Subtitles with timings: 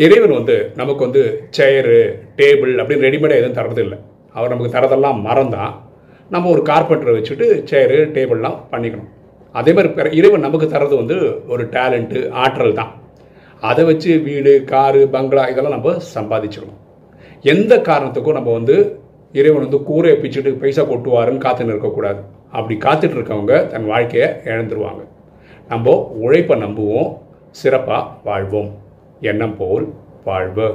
[0.00, 3.98] இறைவன் வந்து நமக்கு வந்து சேரு டேபிள் அப்படின்னு ரெடிமேடாக எதுவும் தரது இல்லை.
[4.32, 5.72] அவர் நமக்கு தரதெல்லாம் மறந்தான்
[6.30, 9.08] நம்ம ஒரு கார்பெண்டரை வச்சுட்டு சேரு டேபிள்லாம் பண்ணிக்கணும்.
[9.52, 12.94] அதே மாதிரி பிற- இறைவன் நமக்கு தரது வந்து ஒரு டேலண்ட்டு ஆற்றல் தான்.
[13.60, 16.76] அதை வச்சு வீடு காரு பங்களா இதெல்லாம் நம்ம சம்பாதிச்சிடணும்
[17.40, 18.98] எந்த காரணத்துக்கும் நம்ம வந்து
[19.32, 22.20] இறைவன் வந்து கூரை பிச்சுட்டு பைசா கொட்டுவாருன்னு காத்துன்னு இருக்கக்கூடாது.
[22.50, 25.06] அப்படி காத்துட்டு இருக்கவங்க தன் வாழ்க்கையை இழந்துருவாங்க.
[25.68, 27.18] நம்ம உழைப்பை நம்புவோம்
[27.50, 28.88] சிறப்பாக வாழ்வோம்.
[29.20, 29.86] எண்ணம் போல்
[30.24, 30.66] வாழ்வு